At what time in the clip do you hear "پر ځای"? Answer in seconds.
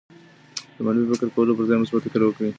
1.57-1.77